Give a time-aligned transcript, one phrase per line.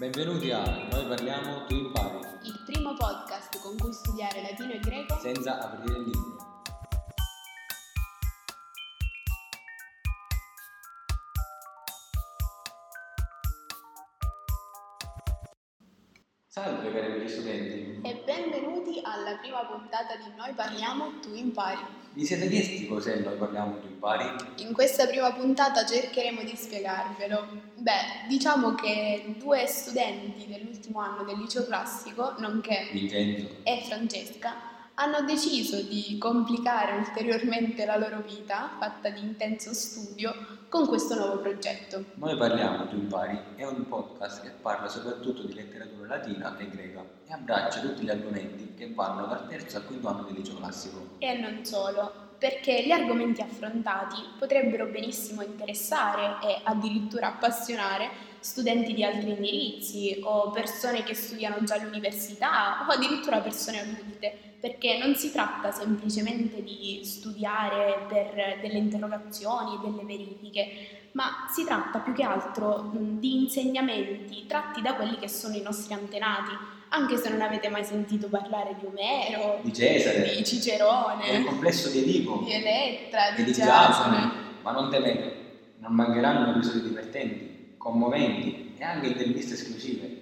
[0.00, 5.18] Benvenuti a Noi parliamo, tu impari, il primo podcast con cui studiare latino e greco
[5.18, 6.49] senza aprire il libro.
[16.52, 21.78] Salve cari amici studenti, e benvenuti alla prima puntata di Noi parliamo, tu impari.
[22.14, 24.24] vi siete chiesti cos'è Noi parliamo, tu impari?
[24.56, 27.46] In questa prima puntata cercheremo di spiegarvelo.
[27.76, 34.56] Beh, diciamo che due studenti dell'ultimo anno del liceo classico, nonché Vincenzo, e Francesca,
[35.00, 41.38] hanno deciso di complicare ulteriormente la loro vita, fatta di intenso studio, con questo nuovo
[41.38, 42.04] progetto.
[42.14, 47.02] Noi parliamo, tu impari è un podcast che parla soprattutto di letteratura latina e greca
[47.26, 51.08] e abbraccia tutti gli argomenti che vanno dal terzo al quinto anno del liceo classico.
[51.18, 58.08] E non solo, perché gli argomenti affrontati potrebbero benissimo interessare e addirittura appassionare
[58.40, 64.96] studenti di altri indirizzi o persone che studiano già all'università o addirittura persone adulte, perché
[64.96, 71.98] non si tratta semplicemente di studiare per delle interrogazioni e delle verifiche, ma si tratta
[71.98, 77.28] più che altro di insegnamenti tratti da quelli che sono i nostri antenati, anche se
[77.30, 82.42] non avete mai sentito parlare di Omero, Di Cesare, di del Cicerone, complesso di Edipo
[82.44, 83.52] di Elettra, di di.
[83.52, 84.30] Giasone,
[84.62, 85.34] ma non temete,
[85.78, 90.18] non mancheranno episodi divertenti, commoventi e anche interviste esclusive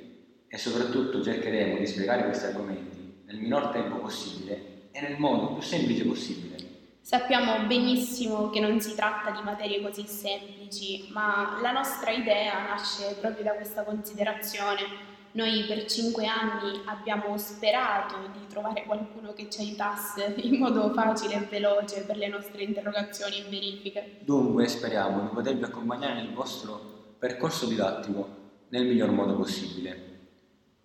[0.49, 5.63] e soprattutto cercheremo di spiegare questi argomenti nel minor tempo possibile e nel modo più
[5.63, 6.57] semplice possibile.
[7.01, 13.17] Sappiamo benissimo che non si tratta di materie così semplici, ma la nostra idea nasce
[13.19, 15.17] proprio da questa considerazione.
[15.39, 21.35] Noi per cinque anni abbiamo sperato di trovare qualcuno che ci aiutasse in modo facile
[21.35, 24.17] e veloce per le nostre interrogazioni e verifiche.
[24.23, 28.29] Dunque speriamo di potervi accompagnare nel vostro percorso didattico
[28.71, 30.07] nel miglior modo possibile.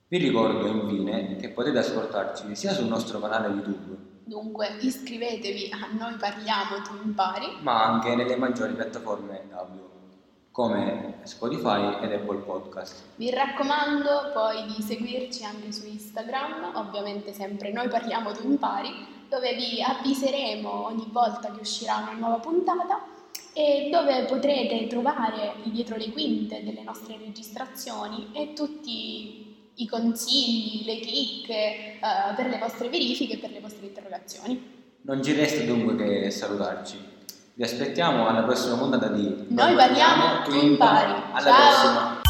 [0.07, 6.15] Vi ricordo infine che potete ascoltarci sia sul nostro canale YouTube, Dunque iscrivetevi a Noi
[6.17, 9.93] Parliamo, tu impari ma anche nelle maggiori piattaforme audio
[10.53, 13.01] come Spotify ed Apple Podcast.
[13.15, 18.91] Vi raccomando poi di seguirci anche su Instagram, ovviamente sempre noi parliamo tu impari,
[19.27, 23.03] dove vi avviseremo ogni volta che uscirà una nuova puntata
[23.51, 30.85] e dove potrete trovare il dietro le quinte delle nostre registrazioni e tutti i consigli,
[30.85, 31.99] le chicche eh,
[32.35, 34.81] per le vostre verifiche e per le vostre interrogazioni.
[35.01, 37.12] Non ci resta dunque che salutarci.
[37.55, 41.11] Vi aspettiamo alla prossima puntata di Noi parliamo, tu impari.
[41.33, 41.55] Alla Ciao.
[41.55, 42.22] prossima!